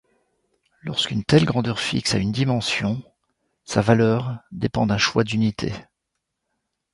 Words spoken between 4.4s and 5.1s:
dépend d'un